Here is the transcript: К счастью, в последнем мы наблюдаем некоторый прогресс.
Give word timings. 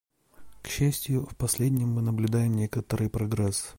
К 0.63 0.67
счастью, 0.67 1.27
в 1.27 1.35
последнем 1.35 1.89
мы 1.89 2.01
наблюдаем 2.01 2.55
некоторый 2.55 3.07
прогресс. 3.07 3.69